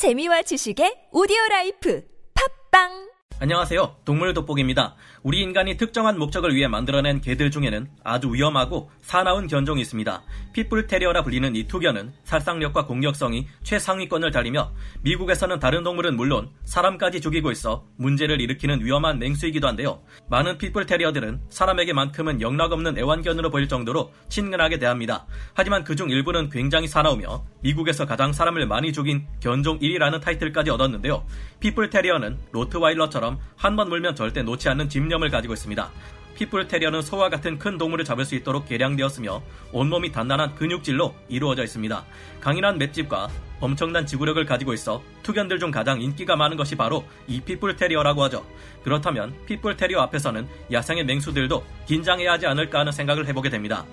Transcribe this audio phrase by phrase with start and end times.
[0.00, 2.00] 재미와 지식의 오디오 라이프.
[2.32, 3.09] 팟빵
[3.42, 3.96] 안녕하세요.
[4.04, 4.96] 동물 돋보기입니다.
[5.22, 10.22] 우리 인간이 특정한 목적을 위해 만들어낸 개들 중에는 아주 위험하고 사나운 견종이 있습니다.
[10.52, 17.50] 핏불 테리어라 불리는 이 투견은 살상력과 공격성이 최상위권을 달리며 미국에서는 다른 동물은 물론 사람까지 죽이고
[17.52, 20.02] 있어 문제를 일으키는 위험한 맹수이기도 한데요.
[20.28, 25.24] 많은 핏불 테리어들은 사람에게만큼은 영락없는 애완견으로 보일 정도로 친근하게 대합니다.
[25.54, 31.24] 하지만 그중 일부는 굉장히 사나우며 미국에서 가장 사람을 많이 죽인 견종 1위라는 타이틀까지 얻었는데요.
[31.60, 35.90] 핏불 테리어는 로트와일러처럼 한 번 물면 절대 놓지 않는 집념을 가지고 있습니다.
[36.40, 42.02] 핏불 테리어는 소와 같은 큰 동물을 잡을 수 있도록 개량되었으며 온몸이 단단한 근육질로 이루어져 있습니다.
[42.40, 43.28] 강인한 맷집과
[43.60, 48.46] 엄청난 지구력을 가지고 있어 투견들 중 가장 인기가 많은 것이 바로 이 핏불 테리어라고 하죠.
[48.82, 53.84] 그렇다면 핏불 테리어 앞에서는 야생의 맹수들도 긴장해야 하지 않을까 하는 생각을 해보게 됩니다.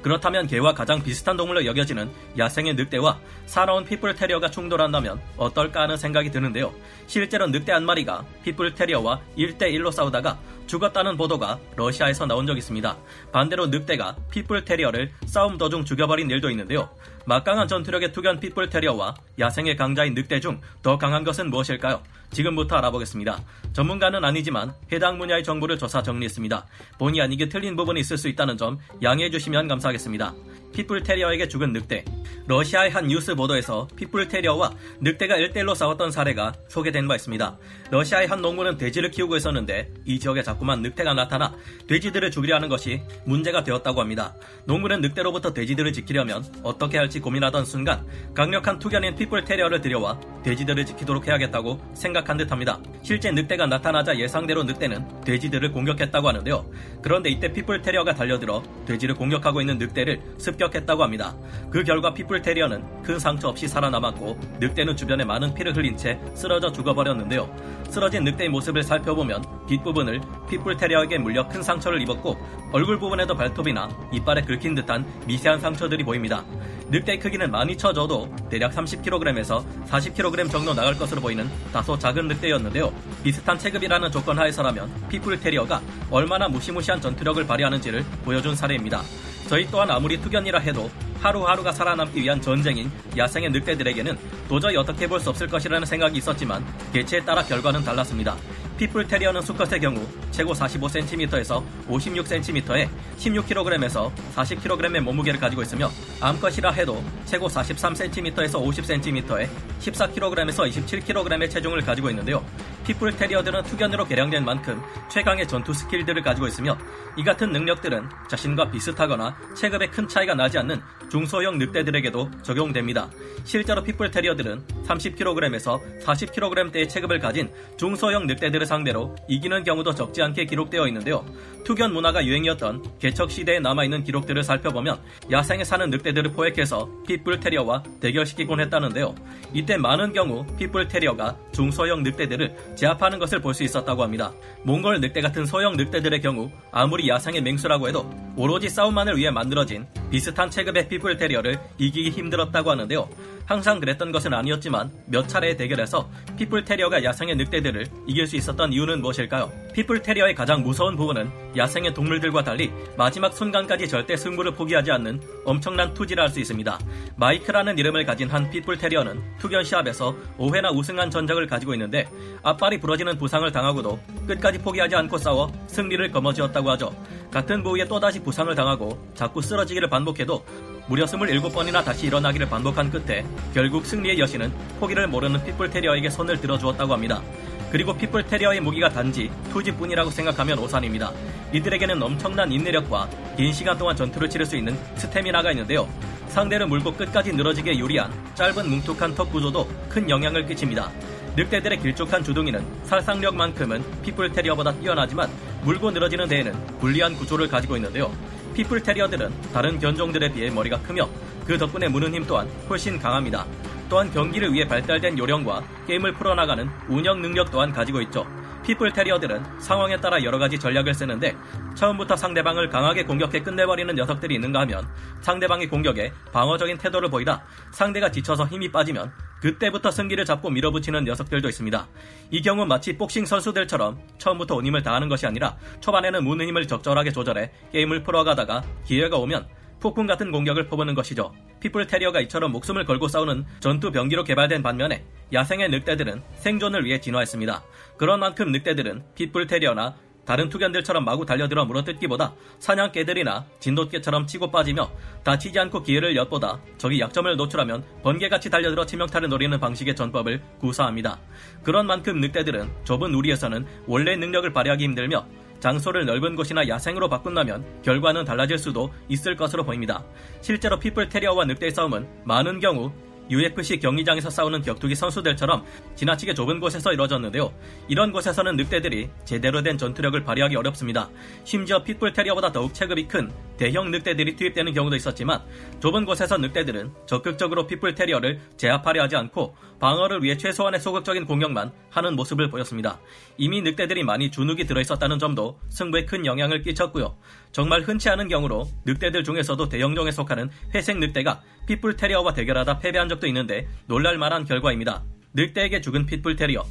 [0.00, 6.30] 그렇다면 개와 가장 비슷한 동물로 여겨지는 야생의 늑대와 사나운 핏불 테리어가 충돌한다면 어떨까 하는 생각이
[6.30, 6.72] 드는데요.
[7.08, 12.96] 실제로 늑대 한 마리가 핏불 테리어와 1대1로 싸우다가 죽었다는 보도가 러시아에서 나온 적이 있습니다.
[13.32, 16.88] 반대로 늑대가 핏불 테리어를 싸움 도중 죽여버린 일도 있는데요.
[17.26, 22.00] 막강한 전투력의 투견 핏불 테리어와 야생의 강자인 늑대 중 더 강한 것은 무엇일까요?
[22.30, 23.40] 지금부터 알아보겠습니다.
[23.72, 26.66] 전문가는 아니지만 해당 분야의 정보를 조사 정리했습니다.
[26.98, 30.34] 본의 아니게 틀린 부분이 있을 수 있다는 점 양해해 주시면 감사하겠습니다.
[30.72, 32.04] 핏불 테리어에게 죽은 늑대.
[32.46, 37.56] 러시아의 한 뉴스 보도에서 핏불 테리어와 늑대가 1대1로 싸웠던 사례가 소개된 바 있습니다.
[37.90, 41.54] 러시아의 한 농부는 돼지를 키우고 있었는데 이 지역에 자꾸만 늑대가 나타나
[41.88, 44.34] 돼지들을 죽이려 하는 것이 문제가 되었다고 합니다.
[44.66, 51.26] 농부는 늑대로부터 돼지들을 지키려면 어떻게 할지 고민하던 순간 강력한 투견인 핏불 테리어를 들여와 돼지들을 지키도록
[51.26, 52.78] 해야겠다고 생각한 듯합니다.
[53.02, 56.64] 실제 늑대가 나타나자 예상대로 늑대는 돼지들을 공격했다고 하는데요.
[57.02, 61.34] 그런데 이때 핏불 테리어가 달려들어 돼지를 공격하고 있는 늑대를 습격했다고 합니다.
[61.70, 66.70] 그 결과 핏불 테리어는 큰 상처 없이 살아남았고 늑대는 주변에 많은 피를 흘린 채 쓰러져
[66.70, 67.52] 죽어버렸는데요.
[67.90, 72.36] 쓰러진 늑대의 모습을 살펴보면 뒷부분을 핏불 테리어에게 물려 큰 상처를 입었고
[72.72, 76.44] 얼굴 부분에도 발톱이나 이빨에 긁힌 듯한 미세한 상처들이 보입니다.
[76.88, 82.92] 늑대의 크기는 많이 쳐져도 대략 30kg에서 40kg 정도 나갈 것으로 보이는 다소 작은 늑대였는데요.
[83.24, 85.80] 비슷한 체급이라는 조건 하에서라면 핏불 테리어가
[86.10, 89.02] 얼마나 무시무시한 전투력을 발휘하는지를 보여준 사례입니다.
[89.48, 90.90] 저희 또한 아무리 투견이라 해도
[91.20, 94.16] 하루하루가 살아남기 위한 전쟁인 야생의 늑대들에게는
[94.48, 98.36] 도저히 어떻게 볼 수 없을 것이라는 생각이 있었지만 개체에 따라 결과는 달랐습니다.
[98.76, 105.90] 핏불 테리어는 수컷의 경우 최고 45cm에서 56cm에 16kg에서 40kg의 몸무게를 가지고 있으며
[106.20, 109.48] 암컷이라 해도 최고 43cm에서 50cm에
[109.80, 112.44] 14kg에서 27kg의 체중을 가지고 있는데요.
[112.86, 114.80] 핏불 테리어들은 투견으로 개량된 만큼
[115.10, 116.78] 최강의 전투 스킬들을 가지고 있으며
[117.16, 120.80] 이 같은 능력들은 자신과 비슷하거나 체급에 큰 차이가 나지 않는
[121.10, 123.10] 중소형 늑대들에게도 적용됩니다.
[123.44, 130.86] 실제로 핏불 테리어들은 30kg에서 40kg대의 체급을 가진 중소형 늑대들을 상대로 이기는 경우도 적지 않게 기록되어
[130.88, 131.24] 있는데요.
[131.64, 135.00] 투견 문화가 유행이었던 개척 시대에 남아있는 기록들을 살펴보면
[135.30, 139.14] 야생에 사는 늑대들을 포획해서 핏불 테리어와 대결시키곤 했다는데요.
[139.52, 144.32] 이때 많은 경우 핏불 테리어가 중소형 늑대들을 제압하는 것을 볼 수 있었다고 합니다.
[144.64, 150.50] 몽골 늑대 같은 소형 늑대들의 경우 아무리 야생의 맹수라고 해도 오로지 싸움만을 위해 만들어진 비슷한
[150.50, 153.08] 체급의 핏불 테리어를 이기기 힘들었다고 하는데요.
[153.46, 159.00] 항상 그랬던 것은 아니었지만 몇 차례의 대결에서 핏불 테리어가 야생의 늑대들을 이길 수 있었던 이유는
[159.00, 159.50] 무엇일까요?
[159.72, 165.94] 핏불 테리어의 가장 무서운 부분은 야생의 동물들과 달리 마지막 순간까지 절대 승부를 포기하지 않는 엄청난
[165.94, 166.78] 투지를 할수 있습니다.
[167.14, 172.08] 마이크라는 이름을 가진 한 핏불 테리어는 투견 시합에서 5회나 우승한 전적을 가지고 있는데
[172.42, 176.94] 앞발 이 부러지는 부상을 당하고도 끝까지 포기하지 않고 싸워 승리를 거머쥐었다고 하죠.
[177.30, 180.44] 같은 부위에 또다시 부상을 당하고 자꾸 쓰러지기를 반복해도
[180.88, 186.92] 무려 27번이나 다시 일어나기를 반복한 끝에 결국 승리의 여신은 포기를 모르는 핏불 테리어에게 손을 들어주었다고
[186.92, 187.22] 합니다.
[187.70, 191.12] 그리고 핏불 테리어의 무기가 단지 투지뿐이라고 생각하면 오산입니다.
[191.52, 195.88] 이들에게는 엄청난 인내력과 긴 시간 동안 전투를 치를 수 있는 스태미나가 있는데요.
[196.28, 200.90] 상대를 물고 끝까지 늘어지게 유리한 짧은 뭉툭한 턱 구조도 큰 영향을 끼칩니다.
[201.36, 205.28] 늑대들의 길쭉한 주둥이는 살상력만큼은 핏불 테리어보다 뛰어나지만
[205.64, 208.10] 물고 늘어지는 데에는 불리한 구조를 가지고 있는데요.
[208.54, 211.08] 핏불 테리어들은 다른 견종들에 비해 머리가 크며
[211.46, 213.44] 그 덕분에 무는 힘 또한 훨씬 강합니다.
[213.90, 218.26] 또한 경기를 위해 발달된 요령과 게임을 풀어나가는 운영 능력 또한 가지고 있죠.
[218.66, 221.36] 핏불 테리어들은 상황에 따라 여러 가지 전략을 쓰는데
[221.76, 224.88] 처음부터 상대방을 강하게 공격해 끝내버리는 녀석들이 있는가 하면
[225.20, 231.86] 상대방의 공격에 방어적인 태도를 보이다 상대가 지쳐서 힘이 빠지면 그때부터 승기를 잡고 밀어붙이는 녀석들도 있습니다.
[232.32, 237.12] 이 경우 마치 복싱 선수들처럼 처음부터 온 힘을 다하는 것이 아니라 초반에는 무는 힘을 적절하게
[237.12, 239.46] 조절해 게임을 풀어가다가 기회가 오면
[239.80, 241.32] 폭풍 같은 공격을 퍼부는 것이죠.
[241.60, 247.62] 핏불 테리어가 이처럼 목숨을 걸고 싸우는 전투 병기로 개발된 반면에 야생의 늑대들은 생존을 위해 진화했습니다.
[247.96, 249.96] 그런 만큼 늑대들은 핏불 테리어나
[250.26, 254.90] 다른 투견들처럼 마구 달려들어 물어뜯기보다 사냥개들이나 진돗개처럼 치고 빠지며
[255.22, 261.20] 다치지 않고 기회를 엿보다 적이 약점을 노출하면 번개같이 달려들어 치명타를 노리는 방식의 전법을 구사합니다.
[261.62, 265.24] 그런 만큼 늑대들은 좁은 우리에서는 원래 능력을 발휘하기 힘들며
[265.66, 270.04] 장소를 넓은 곳이나 야생으로 바꾼다면 결과는 달라질 수도 있을 것으로 보입니다.
[270.40, 272.92] 실제로 피플 테리어와 늑대의 싸움은 많은 경우
[273.28, 275.64] UFC 경기장에서 싸우는 격투기 선수들처럼
[275.96, 277.52] 지나치게 좁은 곳에서 이뤄졌는데요.
[277.88, 281.10] 이런 곳에서는 늑대들이 제대로 된 전투력을 발휘하기 어렵습니다.
[281.42, 285.42] 심지어 핏불 테리어보다 더욱 체급이 큰 대형 늑대들이 투입되는 경우도 있었지만
[285.80, 292.16] 좁은 곳에서 늑대들은 적극적으로 핏불 테리어를 제압하려 하지 않고 방어를 위해 최소한의 소극적인 공격만 하는
[292.16, 292.98] 모습을 보였습니다.
[293.36, 297.16] 이미 늑대들이 많이 주눅이 들어 있었다는 점도 승부에 큰 영향을 끼쳤고요.
[297.52, 303.26] 정말 흔치 않은 경우로 늑대들 중에서도 대형종에 속하는 회색 늑대가 핏불 테리어와 대결하다 패배한 적도
[303.26, 305.02] 있는데 놀랄만한 결과입니다.
[305.34, 306.64] 늑대에게 죽은 핏불 테리어.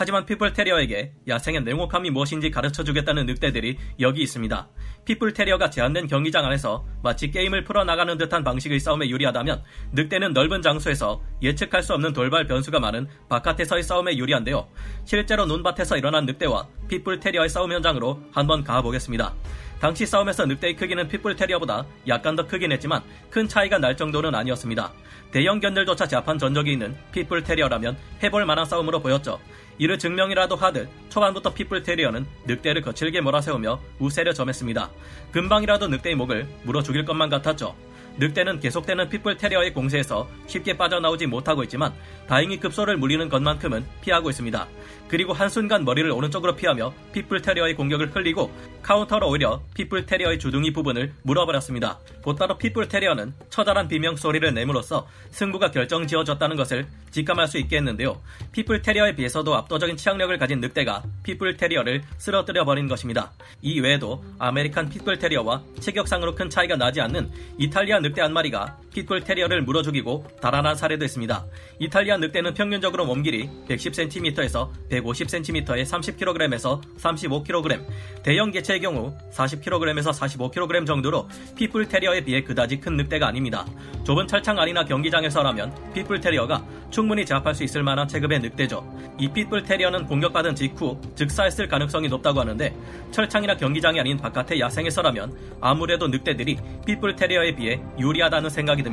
[0.00, 4.68] 하지만 핏불 테리어에게 야생의 냉혹함이 무엇인지 가르쳐 주겠다는 늑대들이 여기 있습니다.
[5.04, 9.64] 핏불 테리어가 제한된 경기장 안에서 마치 게임을 풀어나가는 듯한 방식의 싸움에 유리하다면
[9.94, 14.68] 늑대는 넓은 장소에서 예측할 수 없는 돌발 변수가 많은 바깥에서의 싸움에 유리한데요.
[15.04, 19.34] 실제로 논밭에서 일어난 늑대와 핏불 테리어의 싸움 현장으로 한번 가보겠습니다.
[19.80, 24.92] 당시 싸움에서 늑대의 크기는 핏불 테리어보다 약간 더 크긴 했지만 큰 차이가 날 정도는 아니었습니다.
[25.32, 29.40] 대형 견들조차 제압한 전적이 있는 핏불 테리어라면 해볼 만한 싸움으로 보였죠.
[29.78, 34.90] 이를 증명이라도 하듯 초반부터 핏불 테리어는 늑대를 거칠게 몰아세우며 우세를 점했습니다.
[35.32, 37.74] 금방이라도 늑대의 목을 물어 죽일 것만 같았죠.
[38.18, 41.94] 늑대는 계속되는 핏불 테리어의 공세에서 쉽게 빠져나오지 못하고 있지만
[42.26, 44.66] 다행히 급소를 물리는 것만큼은 피하고 있습니다.
[45.08, 51.12] 그리고 한순간 머리를 오른쪽으로 피하며 핏불 테리어의 공격을 흘리고 카운터로 오히려 핏불 테리어의 주둥이 부분을
[51.22, 51.98] 물어버렸습니다.
[52.22, 58.20] 곧바로 핏불 테리어는 처절한 비명 소리를 내므로써 승부가 결정지어졌다는 것을 직감할 수 있게 했는데요.
[58.52, 63.32] 핏불 테리어에 비해서도 압도적인 치악력을 가진 늑대가 핏불 테리어를 쓰러뜨려 버린 것입니다.
[63.62, 69.22] 이 외에도 아메리칸 핏불 테리어와 체격상으로 큰 차이가 나지 않는 이탈리아 늑대 한 마리가 핏불
[69.22, 71.46] 테리어를 물어 죽이고 달아난 사례도 있습니다.
[71.78, 77.84] 이탈리아 늑대는 평균적으로 몸길이 110cm에서 150cm에 30kg에서 35kg,
[78.24, 83.64] 대형 개체의 경우 40kg에서 45kg 정도로 핏불 테리어에 비해 그다지 큰 늑대가 아닙니다.
[84.02, 88.82] 좁은 철창 안이나 경기장에서라면 핏불 테리어가 충분히 제압할 수 있을 만한 체급의 늑대죠.
[89.20, 92.74] 이 핏불 테리어는 공격받은 직후 즉사했을 가능성이 높다고 하는데
[93.12, 98.87] 철창이나 경기장이 아닌 바깥의 야생에서라면 아무래도 늑대들이 핏불 테리어에 비해 유리하다는 생각이 듭니다.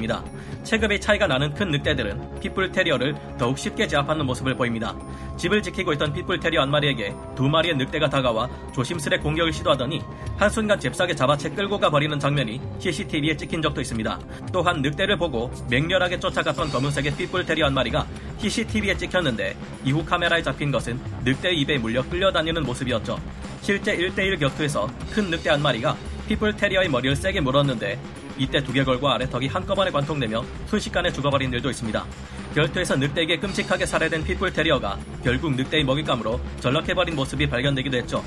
[0.63, 4.95] 체급의 차이가 나는 큰 늑대들은 핏불 테리어를 더욱 쉽게 제압하는 모습을 보입니다.
[5.37, 10.01] 집을 지키고 있던 핏불 테리어 한 마리에게 두 마리의 늑대가 다가와 조심스레 공격을 시도하더니
[10.37, 14.19] 한순간 잽싸게 잡아채 끌고 가 버리는 장면이 CCTV에 찍힌 적도 있습니다.
[14.51, 18.07] 또한 늑대를 보고 맹렬하게 쫓아갔던 검은색의 핏불 테리어 한 마리가
[18.39, 23.19] CCTV에 찍혔는데 이후 카메라에 잡힌 것은 늑대의 입에 물려 끌려다니는 모습이었죠.
[23.61, 25.95] 실제 1대1 격투에서 큰 늑대 한 마리가
[26.27, 27.99] 핏불 테리어의 머리를 세게 물었는데
[28.37, 32.05] 이때 두개골과 아래턱이 한꺼번에 관통되며 순식간에 죽어버린 일도 있습니다.
[32.53, 38.23] 결투에서 늑대에게 끔찍하게 살해된 핏불 테리어가 결국 늑대의 먹잇감으로 전락해버린 모습이 발견되기도 했죠.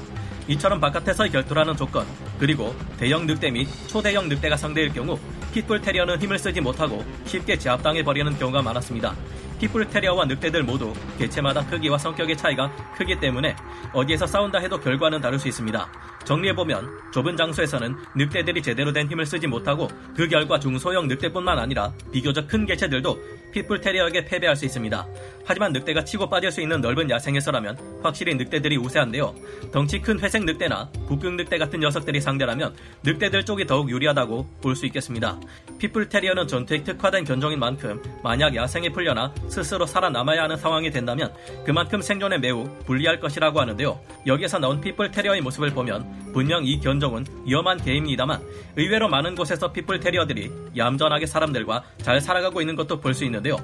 [0.49, 2.07] 이처럼 바깥에서의 결투라는 조건,
[2.39, 5.19] 그리고 대형 늑대 및 초대형 늑대가 상대일 경우
[5.53, 9.15] 핏불 테리어는 힘을 쓰지 못하고 쉽게 제압당해 버리는 경우가 많았습니다.
[9.61, 13.57] 핏불 테리어와 늑대들 모두 개체마다 크기와 성격의 차이가 크기 때문에
[13.93, 15.89] 어디에서 싸운다 해도 결과는 다를 수 있습니다.
[16.29, 22.47] 정리해보면 좁은 장소에서는 늑대들이 제대로 된 힘을 쓰지 못하고 그 결과 중소형 늑대뿐만 아니라 비교적
[22.47, 23.19] 큰 개체들도
[23.51, 25.07] 핏불 테리어에게 패배할 수 있습니다.
[25.47, 29.35] 하지만 늑대가 치고 빠질 수 있는 넓은 야생에서라면 확실히 늑대들이 우세한데요.
[29.73, 34.85] 덩치 큰 회색 늑대나 북극 늑대 같은 녀석들이 상대라면 늑대들 쪽이 더욱 유리하다고 볼 수
[34.87, 35.41] 있겠습니다.
[35.79, 41.33] 핏불 테리어는 전투에 특화된 견종인 만큼 만약 야생에 풀려나 스스로 살아남아야 하는 상황이 된다면
[41.65, 43.99] 그만큼 생존에 매우 불리할 것이라고 하는데요.
[44.27, 48.43] 여기에서 나온 핏불 테리어의 모습을 보면 분명 이 견종은 위험한 개입니다만
[48.77, 53.57] 의외로 많은 곳에서 핏불 테리어들이 얌전하게 사람들과 잘 살아가고 있는 것도 볼 수 있는데요.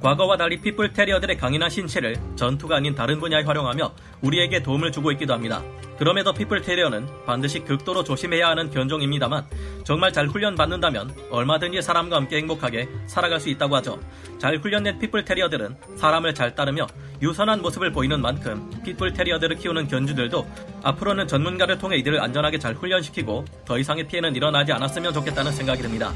[0.00, 3.92] 과거와 달리 핏불 테리어들의 강인한 신체를 전투가 아닌 다른 분야에 활용하며
[4.22, 5.62] 우리에게 도움을 주고 있기도 합니다.
[5.98, 9.46] 그럼에도 핏불 테리어는 반드시 극도로 조심해야 하는 견종입니다만
[9.84, 14.00] 정말 잘 훈련받는다면 얼마든지 사람과 함께 행복하게 살아갈 수 있다고 하죠.
[14.38, 16.86] 잘 훈련된 핏불 테리어들은 사람을 잘 따르며
[17.20, 20.44] 유선한 모습을 보이는 만큼 핏불 테리어들을 키우는 견주들도
[20.82, 26.12] 앞으로는 전문가를 통해 이들을 안전하게 잘 훈련시키고 더 이상의 피해는 일어나지 않았으면 좋겠다는 생각이 듭니다.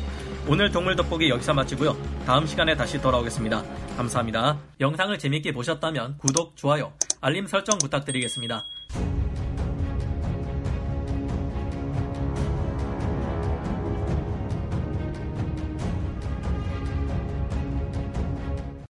[0.49, 1.97] 오늘 동물 돋보기 여기서 마치고요.
[2.25, 3.63] 다음 시간에 다시 돌아오겠습니다.
[3.97, 4.59] 감사합니다.
[4.81, 8.64] 영상을 재밌게 보셨다면 구독, 좋아요, 알림 설정 부탁드리겠습니다.